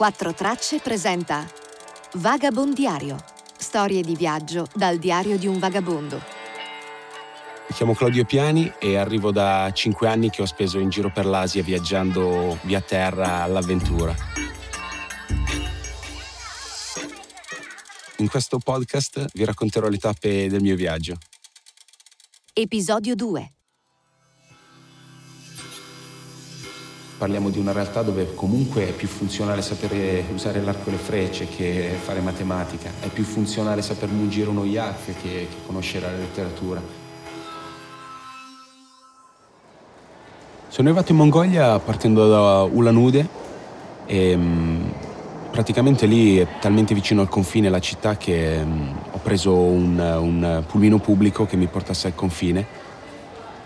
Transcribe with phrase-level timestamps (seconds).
[0.00, 1.46] Quattro Tracce presenta
[2.14, 3.22] Vagabondiario.
[3.54, 6.16] Storie di viaggio dal diario di un vagabondo.
[7.68, 11.26] Mi chiamo Claudio Piani e arrivo da cinque anni che ho speso in giro per
[11.26, 14.14] l'Asia viaggiando via terra all'avventura.
[18.16, 21.16] In questo podcast vi racconterò le tappe del mio viaggio.
[22.54, 23.52] Episodio 2.
[27.20, 31.46] Parliamo di una realtà dove comunque è più funzionale sapere usare l'arco e le frecce
[31.46, 36.80] che fare matematica, è più funzionale saper mungire uno yak che, che conoscere la letteratura.
[40.68, 43.28] Sono arrivato in Mongolia partendo da Ulan Ude
[44.06, 44.82] e mm,
[45.50, 50.64] praticamente lì è talmente vicino al confine la città che mm, ho preso un, un
[50.66, 52.79] pulmino pubblico che mi portasse al confine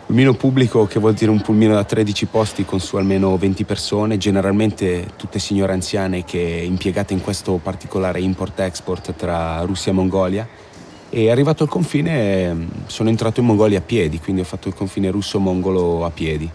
[0.06, 4.18] Pulmino pubblico che vuol dire un pulmino da 13 posti con su almeno 20 persone,
[4.18, 10.46] generalmente tutte signore anziane che impiegate in questo particolare import-export tra Russia e Mongolia.
[11.08, 15.10] E arrivato al confine sono entrato in Mongolia a piedi, quindi ho fatto il confine
[15.10, 16.50] russo-mongolo a piedi.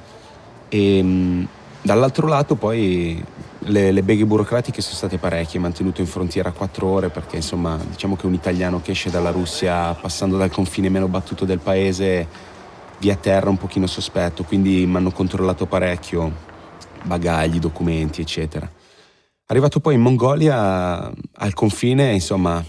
[0.70, 1.48] E
[1.82, 3.24] dall'altro lato poi
[3.58, 8.16] le, le beghe burocratiche sono state parecchie, mantenuto in frontiera 4 ore perché insomma diciamo
[8.16, 12.28] che un italiano che esce dalla Russia passando dal confine meno battuto del paese
[13.00, 16.32] via terra un pochino sospetto, quindi mi hanno controllato parecchio,
[17.04, 18.70] bagagli, documenti, eccetera.
[19.48, 22.64] Arrivato poi in Mongolia, al confine, insomma,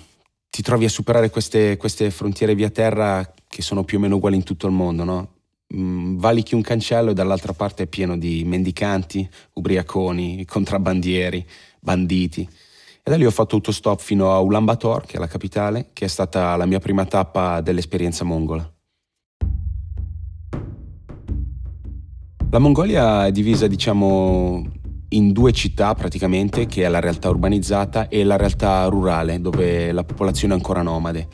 [0.49, 4.37] ti trovi a superare queste, queste frontiere via terra che sono più o meno uguali
[4.37, 5.29] in tutto il mondo, no?
[5.77, 11.47] Mm, valichi un cancello e dall'altra parte è pieno di mendicanti, ubriaconi, contrabbandieri,
[11.81, 12.49] banditi.
[13.03, 16.09] E da lì ho fatto autostop fino a Ulaanbaatar, che è la capitale, che è
[16.09, 18.69] stata la mia prima tappa dell'esperienza mongola.
[22.53, 24.67] La Mongolia è divisa, diciamo,
[25.11, 30.03] in due città praticamente, che è la realtà urbanizzata e la realtà rurale, dove la
[30.03, 31.29] popolazione è ancora nomade.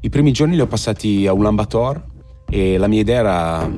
[0.00, 2.04] I primi giorni li ho passati a Ulaanbaatar
[2.50, 3.70] e la mia idea era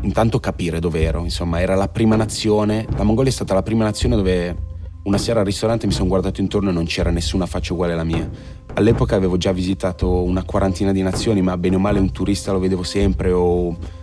[0.00, 3.84] intanto capire dove ero, insomma, era la prima nazione, la Mongolia è stata la prima
[3.84, 4.56] nazione dove
[5.04, 8.02] una sera al ristorante mi sono guardato intorno e non c'era nessuna faccia uguale alla
[8.02, 8.28] mia.
[8.74, 12.58] All'epoca avevo già visitato una quarantina di nazioni, ma bene o male un turista lo
[12.58, 13.98] vedevo sempre o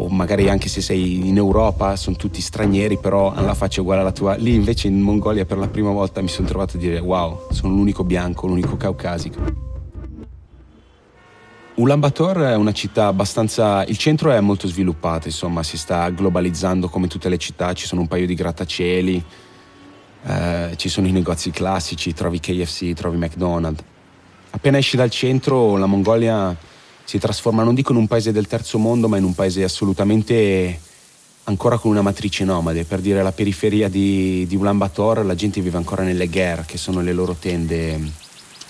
[0.00, 4.00] o magari anche se sei in Europa sono tutti stranieri però hanno la faccia uguale
[4.00, 4.34] alla tua.
[4.36, 7.74] Lì invece in Mongolia per la prima volta mi sono trovato a dire wow, sono
[7.74, 9.68] l'unico bianco, l'unico caucasico.
[11.74, 13.84] Ulaanbaatar è una città abbastanza...
[13.84, 18.02] il centro è molto sviluppato, insomma si sta globalizzando come tutte le città, ci sono
[18.02, 19.24] un paio di grattacieli,
[20.24, 23.82] eh, ci sono i negozi classici, trovi KFC, trovi McDonald's.
[24.50, 26.54] Appena esci dal centro la Mongolia
[27.04, 30.80] si trasforma non dico in un paese del terzo mondo, ma in un paese assolutamente
[31.44, 32.84] ancora con una matrice nomade.
[32.84, 37.00] Per dire la periferia di, di Ulaanbaatar, la gente vive ancora nelle ger, che sono
[37.00, 37.98] le loro tende,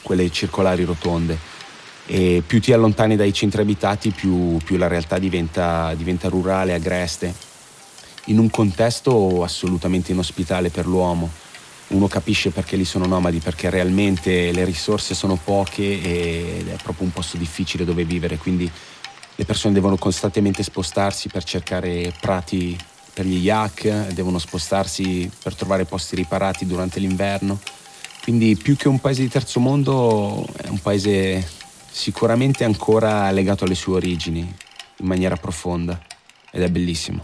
[0.03, 1.39] quelle circolari rotonde.
[2.07, 7.33] E più ti allontani dai centri abitati, più, più la realtà diventa, diventa rurale, agreste,
[8.27, 11.49] in un contesto assolutamente inospitale per l'uomo
[11.91, 17.07] uno capisce perché lì sono nomadi, perché realmente le risorse sono poche ed è proprio
[17.07, 18.71] un posto difficile dove vivere, quindi
[19.35, 22.79] le persone devono costantemente spostarsi per cercare prati
[23.13, 27.59] per gli yak, devono spostarsi per trovare posti riparati durante l'inverno.
[28.23, 31.47] Quindi più che un paese di terzo mondo è un paese
[31.91, 36.01] sicuramente ancora legato alle sue origini in maniera profonda
[36.51, 37.21] ed è bellissimo.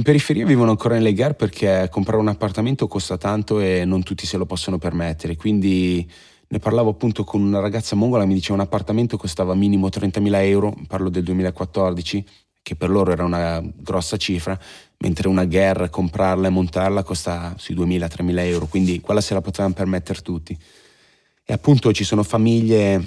[0.00, 4.24] In periferia vivono ancora nelle gare perché comprare un appartamento costa tanto e non tutti
[4.24, 6.10] se lo possono permettere, quindi
[6.48, 10.74] ne parlavo appunto con una ragazza mongola, mi diceva un appartamento costava minimo 30.000 euro,
[10.88, 12.24] parlo del 2014,
[12.62, 14.58] che per loro era una grossa cifra,
[15.00, 19.74] mentre una guerra, comprarla e montarla costa sui 2.000-3.000 euro, quindi quella se la potevano
[19.74, 20.56] permettere tutti.
[21.44, 23.04] E appunto ci sono famiglie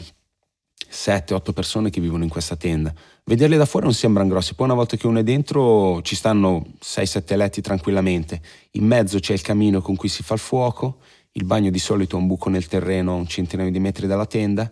[0.93, 2.93] 7-8 persone che vivono in questa tenda.
[3.23, 6.63] Vederle da fuori non sembrano grosse, poi una volta che uno è dentro ci stanno
[6.83, 8.41] 6-7 letti tranquillamente.
[8.71, 10.99] In mezzo c'è il camino con cui si fa il fuoco,
[11.31, 14.71] il bagno di solito ha un buco nel terreno un centinaio di metri dalla tenda.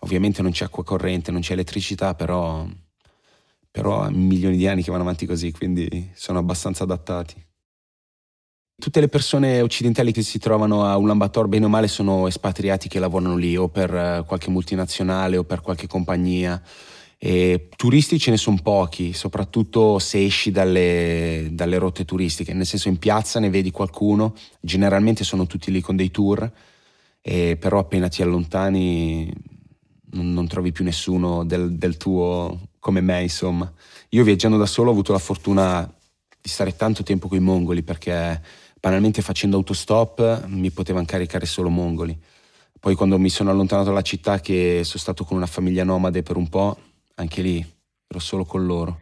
[0.00, 2.66] Ovviamente non c'è acqua corrente, non c'è elettricità, però,
[3.70, 7.43] però milioni di anni che vanno avanti così, quindi sono abbastanza adattati.
[8.76, 12.98] Tutte le persone occidentali che si trovano a Ulaanbaatar bene o male sono espatriati che
[12.98, 16.60] lavorano lì o per eh, qualche multinazionale o per qualche compagnia.
[17.16, 22.88] E turisti ce ne sono pochi, soprattutto se esci dalle, dalle, rotte turistiche, nel senso
[22.88, 26.50] in piazza ne vedi qualcuno, generalmente sono tutti lì con dei tour,
[27.22, 29.32] però appena ti allontani
[30.10, 33.72] non, non trovi più nessuno del, del, tuo come me, insomma.
[34.10, 35.90] Io viaggiando da solo ho avuto la fortuna
[36.40, 38.42] di stare tanto tempo con i mongoli perché
[38.84, 42.14] banalmente facendo autostop mi potevano caricare solo mongoli.
[42.78, 46.36] Poi quando mi sono allontanato dalla città che sono stato con una famiglia nomade per
[46.36, 46.76] un po',
[47.14, 47.66] anche lì
[48.06, 49.00] ero solo con loro.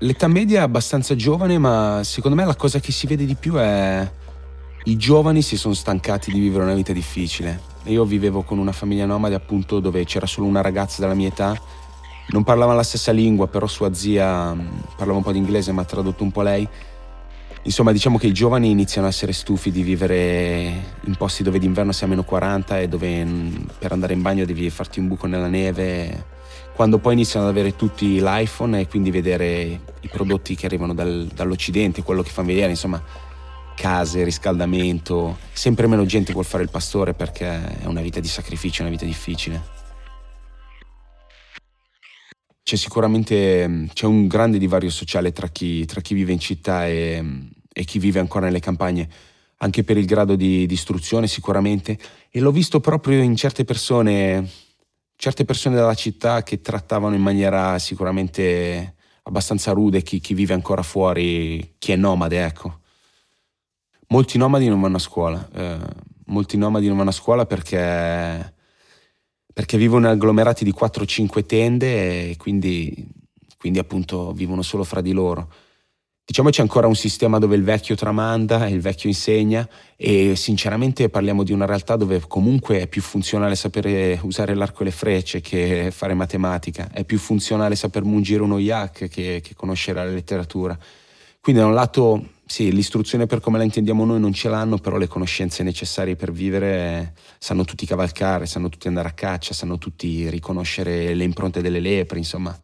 [0.00, 3.54] L'età media è abbastanza giovane, ma secondo me la cosa che si vede di più
[3.54, 4.12] è
[4.84, 7.58] i giovani si sono stancati di vivere una vita difficile.
[7.84, 11.58] Io vivevo con una famiglia nomade appunto dove c'era solo una ragazza della mia età,
[12.30, 15.82] non parlava la stessa lingua, però sua zia mm, parlava un po' di inglese, ma
[15.82, 16.68] ha tradotto un po' lei.
[17.62, 21.92] Insomma, diciamo che i giovani iniziano a essere stufi di vivere in posti dove d'inverno
[21.92, 25.48] sia meno 40 e dove mm, per andare in bagno devi farti un buco nella
[25.48, 26.36] neve.
[26.74, 31.28] Quando poi iniziano ad avere tutti l'iPhone e quindi vedere i prodotti che arrivano dal,
[31.34, 33.02] dall'Occidente, quello che fanno vedere, insomma,
[33.74, 38.82] case, riscaldamento, sempre meno gente vuol fare il pastore perché è una vita di sacrificio,
[38.82, 39.77] una vita difficile.
[42.68, 47.48] C'è sicuramente c'è un grande divario sociale tra chi, tra chi vive in città e,
[47.72, 49.08] e, chi vive ancora nelle campagne,
[49.60, 51.98] anche per il grado di, di istruzione sicuramente,
[52.28, 54.46] e l'ho visto proprio in certe persone,
[55.16, 60.82] certe persone della città che trattavano in maniera sicuramente abbastanza rude chi, chi vive ancora
[60.82, 62.80] fuori, chi è nomade, ecco
[64.08, 65.48] molti nomadi non vanno a scuola.
[65.54, 65.78] Eh,
[66.26, 68.52] molti nomadi non vanno a scuola perché,
[69.58, 72.94] perché vivono agglomerati di 4-5 tende e quindi,
[73.56, 75.50] quindi appunto vivono solo fra di loro.
[76.24, 81.08] Diciamo c'è ancora un sistema dove il vecchio tramanda e il vecchio insegna e sinceramente
[81.08, 85.40] parliamo di una realtà dove comunque è più funzionale sapere usare l'arco e le frecce
[85.40, 90.78] che fare matematica, è più funzionale saper mungire uno yak che, che conoscere la letteratura.
[91.40, 94.96] Quindi da un lato sì, l'istruzione per come la intendiamo noi non ce l'hanno, però
[94.96, 100.28] le conoscenze necessarie per vivere sanno tutti cavalcare, sanno tutti andare a caccia, sanno tutti
[100.30, 102.58] riconoscere le impronte delle lepri, insomma.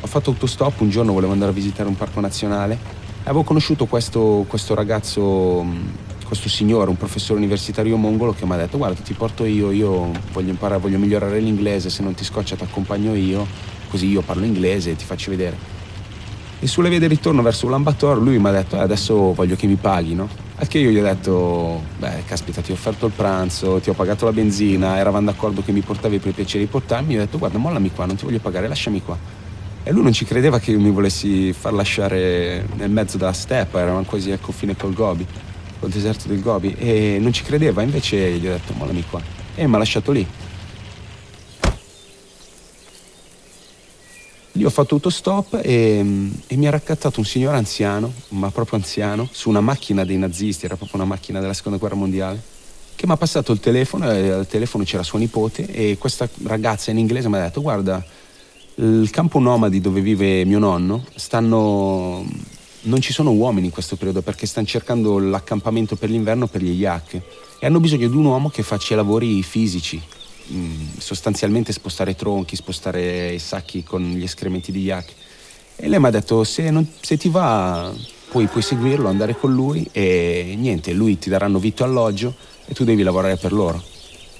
[0.00, 4.46] Ho fatto autostop, un giorno volevo andare a visitare un parco nazionale avevo conosciuto questo,
[4.48, 5.64] questo ragazzo,
[6.24, 10.10] questo signore, un professore universitario mongolo che mi ha detto guarda ti porto io, io
[10.32, 13.46] voglio imparare, voglio migliorare l'inglese, se non ti scoccia ti accompagno io,
[13.90, 15.77] così io parlo inglese e ti faccio vedere.
[16.60, 19.68] E sulle vie del ritorno verso Ulaanbaatar lui mi ha detto eh, adesso voglio che
[19.68, 20.28] mi paghi, no?
[20.56, 23.92] Al che io gli ho detto, beh, caspita, ti ho offerto il pranzo, ti ho
[23.92, 27.38] pagato la benzina, eravamo d'accordo che mi portavi per piacere di portarmi, gli ho detto,
[27.38, 29.16] guarda, mollami qua, non ti voglio pagare, lasciami qua.
[29.84, 33.78] E lui non ci credeva che io mi volessi far lasciare nel mezzo della steppa,
[33.78, 35.24] eravamo quasi al confine col Gobi,
[35.78, 39.22] col deserto del Gobi, e non ci credeva, invece gli ho detto, mollami qua.
[39.54, 40.26] E mi ha lasciato lì.
[44.68, 46.04] Ho fatto autostop e,
[46.46, 50.66] e mi ha raccattato un signore anziano, ma proprio anziano, su una macchina dei nazisti,
[50.66, 52.38] era proprio una macchina della seconda guerra mondiale,
[52.94, 56.90] che mi ha passato il telefono e al telefono c'era suo nipote e questa ragazza
[56.90, 58.04] in inglese mi ha detto guarda,
[58.74, 62.26] il campo nomadi dove vive mio nonno stanno
[62.82, 66.78] non ci sono uomini in questo periodo perché stanno cercando l'accampamento per l'inverno per gli
[66.78, 67.14] yak
[67.58, 70.00] e hanno bisogno di un uomo che faccia lavori fisici
[70.98, 75.12] Sostanzialmente spostare tronchi, spostare i sacchi con gli escrementi di yak.
[75.76, 77.92] E lei mi ha detto se, non, se ti va
[78.28, 82.34] puoi, puoi, seguirlo, andare con lui e niente, lui ti daranno vitto e alloggio
[82.66, 83.82] e tu devi lavorare per loro.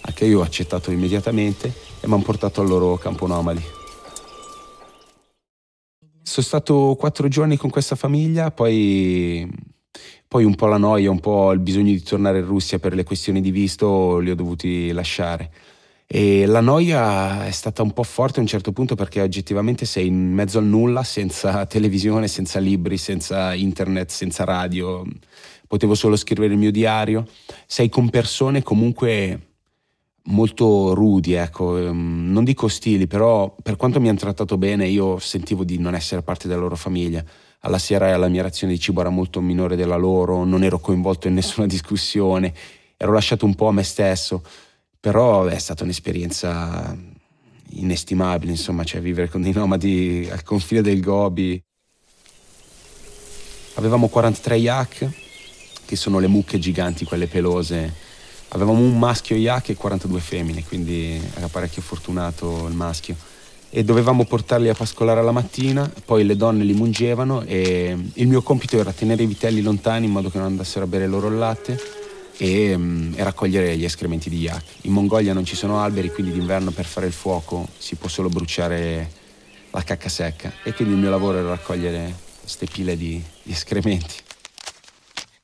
[0.02, 3.62] Anche io ho accettato immediatamente e mi hanno portato al loro campo nomadi.
[6.22, 9.48] Sono stato quattro giorni con questa famiglia, poi,
[10.28, 13.04] poi un po' la noia, un po' il bisogno di tornare in Russia per le
[13.04, 15.50] questioni di visto li ho dovuti lasciare.
[16.10, 20.06] E la noia è stata un po' forte a un certo punto perché oggettivamente sei
[20.06, 25.04] in mezzo al nulla, senza televisione, senza libri, senza internet, senza radio.
[25.66, 27.26] Potevo solo scrivere il mio diario.
[27.66, 29.48] Sei con persone comunque
[30.28, 35.18] molto rudi, ecco, ehm, non dico ostili, però per quanto mi hanno trattato bene, io
[35.18, 37.22] sentivo di non essere parte della loro famiglia.
[37.60, 41.28] Alla sera la mia razione di cibo era molto minore della loro, non ero coinvolto
[41.28, 42.54] in nessuna discussione,
[42.96, 44.42] ero lasciato un po' a me stesso.
[45.08, 46.94] Però è stata un'esperienza
[47.70, 51.58] inestimabile, insomma, cioè vivere con dei nomadi al confine del Gobi.
[53.76, 55.10] Avevamo 43 yak,
[55.86, 57.90] che sono le mucche giganti, quelle pelose.
[58.48, 63.16] Avevamo un maschio yak e 42 femmine, quindi era parecchio fortunato il maschio.
[63.70, 68.42] E dovevamo portarli a pascolare alla mattina, poi le donne li mungevano e il mio
[68.42, 71.38] compito era tenere i vitelli lontani in modo che non andassero a bere loro il
[71.38, 71.97] latte
[72.38, 74.64] e, um, e, raccogliere gli escrementi di yak.
[74.82, 78.28] In Mongolia non ci sono alberi, quindi d'inverno per fare il fuoco si può solo
[78.28, 79.10] bruciare
[79.70, 84.14] la cacca secca e quindi il mio lavoro era raccogliere queste pile di, di escrementi.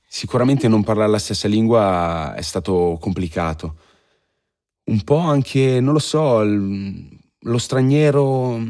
[0.06, 3.76] Sicuramente non parlare la stessa lingua è stato complicato.
[4.84, 8.60] Un po' anche, non lo so, lo straniero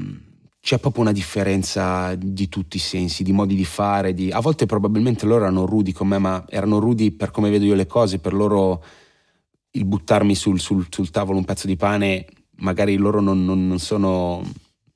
[0.65, 4.31] c'è proprio una differenza di tutti i sensi, di modi di fare, di...
[4.31, 7.75] a volte probabilmente loro erano rudi con me, ma erano rudi per come vedo io
[7.75, 8.83] le cose, per loro
[9.73, 12.25] il buttarmi sul, sul, sul tavolo un pezzo di pane,
[12.61, 14.43] magari loro non, non, non, sono,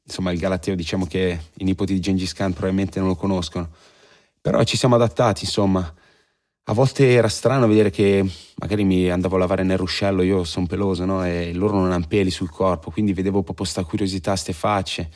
[0.05, 3.69] insomma il Galateo diciamo che i nipoti di Gengis Khan probabilmente non lo conoscono,
[4.41, 5.81] però ci siamo adattati insomma.
[6.65, 10.65] A volte era strano vedere che magari mi andavo a lavare nel ruscello, io sono
[10.65, 11.27] peloso, no?
[11.27, 15.11] E loro non hanno peli sul corpo, quindi vedevo proprio questa curiosità, queste facce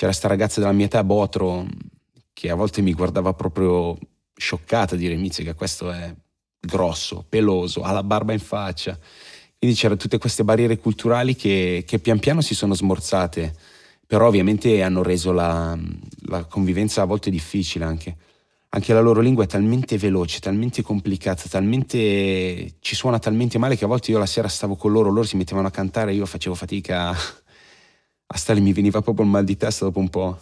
[0.00, 1.66] c'era sta ragazza della mia età, Botro,
[2.32, 3.98] che a volte mi guardava proprio
[4.34, 6.14] scioccata dire che questo è
[6.58, 8.98] grosso, peloso, ha la barba in faccia.
[9.58, 13.54] Quindi c'erano tutte queste barriere culturali che, che, pian piano si sono smorzate,
[14.06, 15.78] però ovviamente hanno reso la,
[16.28, 18.16] la convivenza a volte difficile anche.
[18.70, 23.84] Anche la loro lingua è talmente veloce, talmente complicata, talmente ci suona talmente male che
[23.84, 26.24] a volte io la sera stavo con loro, loro si mettevano a cantare e io
[26.24, 27.14] facevo fatica
[28.32, 30.38] a stare mi veniva proprio il mal di testa dopo un po'.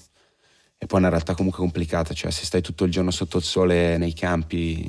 [0.77, 3.43] E poi è una realtà comunque complicata, cioè se stai tutto il giorno sotto il
[3.43, 4.89] sole nei campi,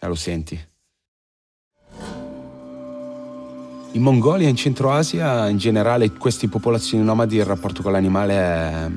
[0.00, 0.58] eh, lo senti.
[3.92, 8.90] In Mongolia, in Centro Asia, in generale, queste popolazioni nomadi, il rapporto con l'animale è,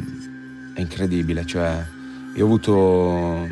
[0.75, 1.45] è incredibile.
[1.45, 1.85] Cioè,
[2.35, 3.47] io ho avuto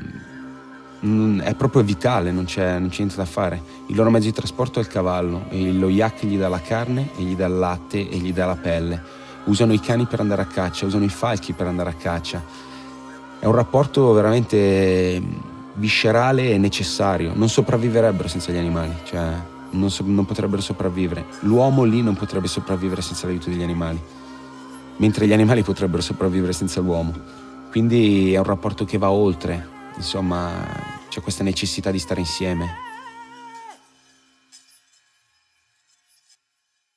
[1.01, 3.62] è proprio vitale, non c'è, non c'è, niente da fare.
[3.88, 7.10] Il loro mezzo di trasporto è il cavallo, e lo yak gli dà la carne,
[7.17, 9.01] e gli dà il latte e gli dà la pelle.
[9.46, 12.43] Usano i cani per andare a caccia, usano i falchi per andare a caccia.
[13.39, 15.20] È un rapporto veramente
[15.74, 17.31] viscerale e necessario.
[17.34, 19.34] Non sopravviverebbero senza gli animali, cioè
[19.72, 21.25] non, so, non potrebbero sopravvivere.
[21.39, 24.00] L'uomo lì non potrebbe sopravvivere senza l'aiuto degli animali,
[24.98, 27.12] mentre gli animali potrebbero sopravvivere senza l'uomo.
[27.72, 30.66] Quindi è un rapporto che va oltre Insomma,
[31.10, 32.90] c'è questa necessità di stare insieme.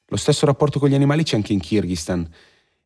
[0.07, 2.29] Lo stesso rapporto con gli animali c'è anche in Kirghizistan.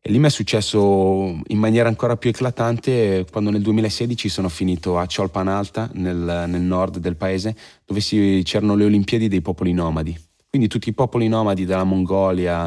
[0.01, 4.97] E lì mi è successo in maniera ancora più eclatante quando nel 2016 sono finito
[4.97, 10.17] a Cholpanalta, nel, nel nord del paese, dove si, c'erano le Olimpiadi dei popoli nomadi.
[10.49, 12.65] Quindi tutti i popoli nomadi dalla Mongolia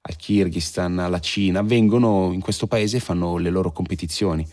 [0.00, 4.44] al Kirghizistan, alla Cina, vengono in questo paese e fanno le loro competizioni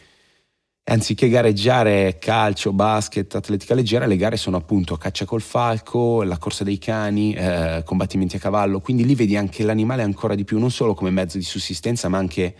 [0.89, 6.63] anziché gareggiare calcio, basket, atletica leggera, le gare sono appunto caccia col falco, la corsa
[6.63, 10.71] dei cani, eh, combattimenti a cavallo, quindi lì vedi anche l'animale ancora di più, non
[10.71, 12.55] solo come mezzo di sussistenza, ma anche,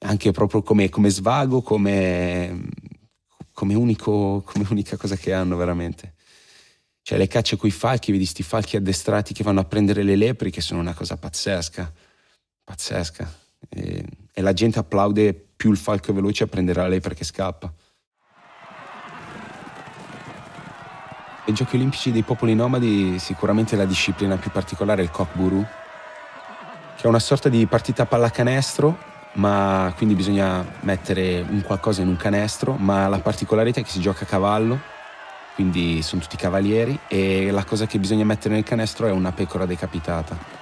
[0.00, 2.68] anche proprio come, come svago, come,
[3.52, 6.14] come, unico, come unica cosa che hanno veramente.
[7.02, 10.50] Cioè le cacce coi falchi, vedi sti falchi addestrati che vanno a prendere le lepri,
[10.50, 11.90] che sono una cosa pazzesca,
[12.64, 13.32] pazzesca.
[13.70, 14.04] E,
[14.40, 17.70] e la gente applaude più il falco è veloce prenderà lei perché scappa.
[21.46, 25.64] Ai giochi olimpici dei popoli nomadi sicuramente la disciplina più particolare è il cockburu,
[26.96, 28.98] che è una sorta di partita a pallacanestro,
[29.34, 34.00] ma quindi bisogna mettere un qualcosa in un canestro, ma la particolarità è che si
[34.00, 34.80] gioca a cavallo,
[35.54, 39.66] quindi sono tutti cavalieri, e la cosa che bisogna mettere nel canestro è una pecora
[39.66, 40.59] decapitata.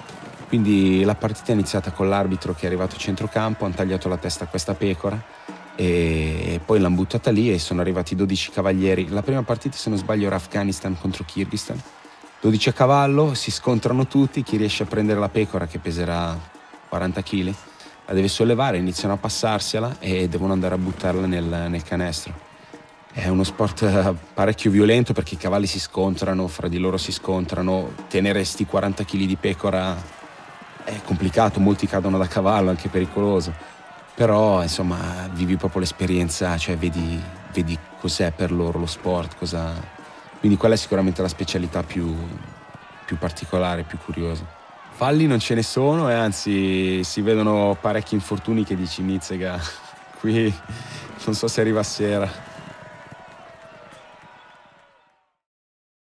[0.49, 4.17] Quindi la partita è iniziata con l'arbitro che è arrivato a centrocampo, hanno tagliato la
[4.17, 5.23] testa a questa pecora
[5.77, 9.09] e poi l'hanno buttata lì e sono arrivati 12 cavalieri.
[9.11, 11.81] La prima partita, se non sbaglio, era Afghanistan contro Kirghizistan.
[12.41, 16.37] 12 a cavallo, si scontrano tutti, chi riesce a prendere la pecora che peserà
[16.89, 17.55] 40 kg
[18.07, 22.33] la deve sollevare, iniziano a passarsela e devono andare a buttarla nel, nel canestro.
[23.13, 27.93] È uno sport parecchio violento perché i cavalli si scontrano, fra di loro si scontrano,
[28.09, 30.17] tenere sti 40 kg di pecora
[30.89, 33.53] è complicato, molti cadono da cavallo, anche pericoloso.
[34.15, 37.21] Però insomma vivi proprio l'esperienza, cioè vedi,
[37.53, 39.73] vedi cos'è per loro lo sport, cosa...
[40.41, 42.13] quindi quella è sicuramente la specialità più,
[43.05, 44.45] più particolare, più curiosa.
[44.91, 49.61] Falli non ce ne sono e anzi si vedono parecchi infortuni che dici Nizzega,
[50.19, 50.53] qui
[51.25, 52.47] non so se arriva a sera.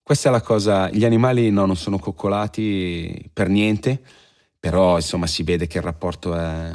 [0.01, 4.01] Questa è la cosa, gli animali no, non sono coccolati per niente,
[4.65, 6.73] però insomma si vede che il rapporto è,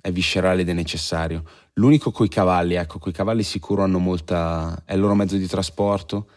[0.00, 1.42] è viscerale ed è necessario.
[1.72, 6.28] L'unico coi cavalli, ecco, coi cavalli sicuro hanno molta, è il loro mezzo di trasporto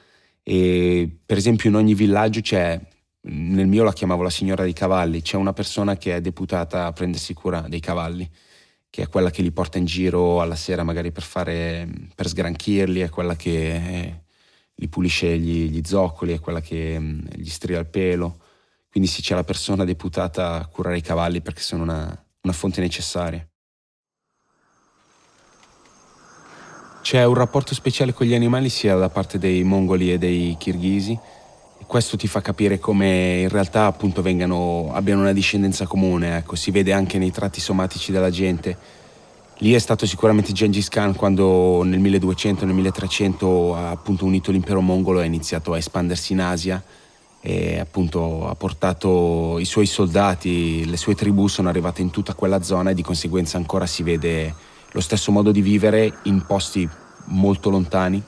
[0.41, 2.81] e per esempio in ogni villaggio c'è,
[3.21, 6.91] nel mio la chiamavo la signora dei cavalli, c'è una persona che è deputata a
[6.91, 8.27] prendersi cura dei cavalli,
[8.89, 13.01] che è quella che li porta in giro alla sera magari per, fare, per sgranchirli,
[13.01, 14.23] è quella che eh,
[14.73, 18.38] li pulisce gli, gli zoccoli, è quella che mm, gli stria il pelo
[18.91, 22.81] quindi sì, c'è la persona deputata a curare i cavalli perché sono una, una fonte
[22.81, 23.47] necessaria.
[27.01, 31.17] C'è un rapporto speciale con gli animali sia da parte dei mongoli e dei kirghisi.
[31.85, 36.71] Questo ti fa capire come in realtà appunto vengano, abbiano una discendenza comune, ecco, si
[36.71, 38.77] vede anche nei tratti somatici della gente.
[39.59, 44.81] Lì è stato sicuramente Gengis Khan quando nel 1200, nel 1300 ha appunto unito l'impero
[44.81, 46.83] mongolo e ha iniziato a espandersi in Asia
[47.41, 52.61] e appunto ha portato i suoi soldati, le sue tribù sono arrivate in tutta quella
[52.61, 54.53] zona e di conseguenza ancora si vede
[54.91, 56.87] lo stesso modo di vivere in posti
[57.25, 58.21] molto lontani.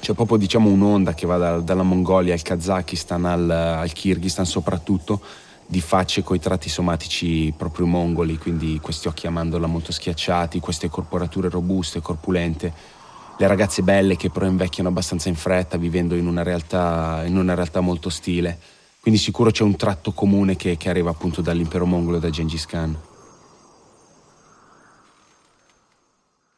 [0.00, 5.20] C'è proprio diciamo un'onda che va da, dalla Mongolia al Kazakistan al, al Kirghizistan soprattutto
[5.64, 10.88] di facce coi tratti somatici proprio mongoli, quindi questi occhi a mandorla molto schiacciati, queste
[10.88, 12.72] corporature robuste, corpulente,
[13.38, 17.54] le ragazze belle che però invecchiano abbastanza in fretta vivendo in una realtà, in una
[17.54, 18.58] realtà molto ostile.
[19.00, 22.66] Quindi sicuro c'è un tratto comune che, che arriva appunto dall'impero mongolo e da Gengis
[22.66, 22.96] Khan.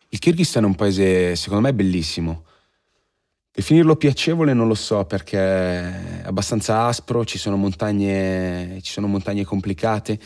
[0.08, 2.44] Il Kirghizistan è un paese secondo me bellissimo
[3.56, 9.44] Definirlo piacevole non lo so perché è abbastanza aspro, ci sono montagne, ci sono montagne
[9.44, 10.18] complicate.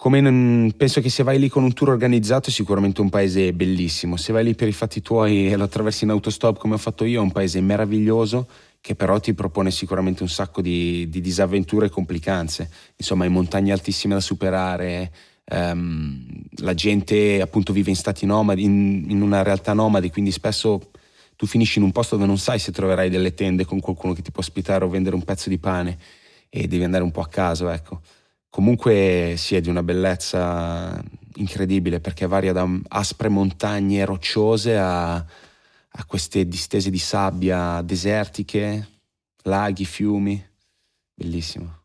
[0.00, 4.16] Come penso che se vai lì con un tour organizzato è sicuramente un paese bellissimo.
[4.16, 7.04] Se vai lì per i fatti tuoi e lo attraversi in autostop come ho fatto
[7.04, 8.48] io è un paese meraviglioso
[8.80, 12.70] che però ti propone sicuramente un sacco di, di disavventure e complicanze.
[12.96, 15.12] Insomma, hai montagne altissime da superare,
[15.50, 16.26] um,
[16.62, 20.92] la gente appunto vive in stati nomadi, in, in una realtà nomadi, quindi spesso
[21.36, 24.22] tu finisci in un posto dove non sai se troverai delle tende con qualcuno che
[24.22, 25.98] ti può ospitare o vendere un pezzo di pane
[26.48, 28.00] e devi andare un po' a caso, ecco.
[28.50, 31.02] Comunque si è di una bellezza
[31.36, 38.88] incredibile perché varia da aspre montagne rocciose a, a queste distese di sabbia desertiche,
[39.44, 40.44] laghi, fiumi,
[41.14, 41.78] bellissimo.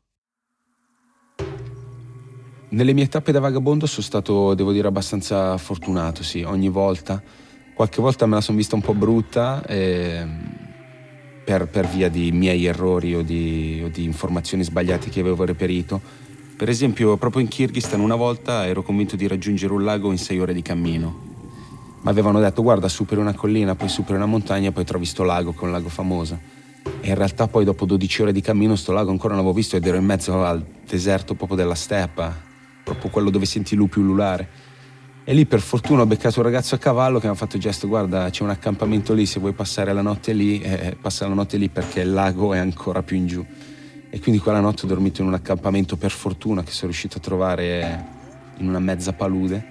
[2.69, 7.21] Nelle mie tappe da vagabondo sono stato, devo dire, abbastanza fortunato, sì, ogni volta
[7.75, 10.25] Qualche volta me la sono vista un po' brutta eh,
[11.43, 15.99] per, per, via di miei errori o di, o di informazioni sbagliate che avevo reperito.
[16.57, 20.39] Per esempio, proprio in Kirghizistan una volta ero convinto di raggiungere un lago in sei
[20.39, 21.13] ore di cammino.
[22.01, 25.51] Mi avevano detto guarda superi una collina, poi superi una montagna, poi trovi sto lago
[25.51, 26.39] che è un lago famoso.
[27.01, 29.75] E in realtà poi dopo 12 ore di cammino sto lago ancora non l'avevo visto
[29.75, 32.33] ed ero in mezzo al deserto proprio della steppa,
[32.85, 34.47] proprio quello dove senti i lupi ululare.
[35.25, 37.61] E lì per fortuna ho beccato un ragazzo a cavallo che mi ha fatto il
[37.61, 41.33] gesto, guarda c'è un accampamento lì, se vuoi passare la notte lì, eh, passa la
[41.33, 43.45] notte lì perché il lago è ancora più in giù.
[44.15, 47.19] E quindi quella notte ho dormito in un accampamento per fortuna che sono riuscito a
[47.19, 48.05] trovare
[48.59, 49.61] in una mezza palude.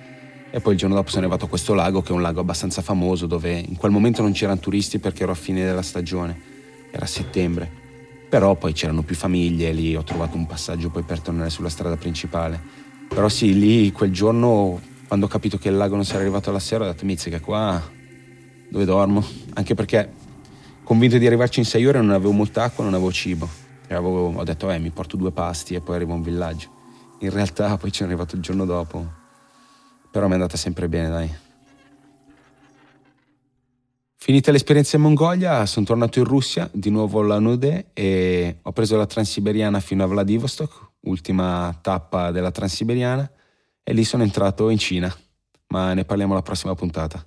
[0.50, 2.82] E poi il giorno dopo sono arrivato a questo lago che è un lago abbastanza
[2.82, 6.38] famoso dove in quel momento non c'erano turisti perché ero a fine della stagione,
[6.90, 7.70] era settembre.
[8.28, 11.96] Però poi c'erano più famiglie lì ho trovato un passaggio poi per tornare sulla strada
[11.96, 12.60] principale.
[13.08, 16.58] Però sì, lì quel giorno quando ho capito che il lago non sarebbe arrivato alla
[16.58, 17.82] sera ho detto mizzica qua
[18.68, 20.12] dove dormo anche perché
[20.82, 24.44] convinto di arrivarci in sei ore non avevo molta acqua non avevo cibo avevo, ho
[24.44, 26.68] detto eh mi porto due pasti e poi arrivo a un villaggio.
[27.20, 29.22] In realtà poi ci sono arrivato il giorno dopo.
[30.10, 31.34] Però mi è andata sempre bene dai.
[34.16, 38.96] Finita l'esperienza in Mongolia, sono tornato in Russia, di nuovo alla Nude e ho preso
[38.96, 43.30] la Transiberiana fino a Vladivostok, ultima tappa della Transiberiana
[43.82, 45.14] e lì sono entrato in Cina,
[45.68, 47.22] ma ne parliamo la prossima puntata.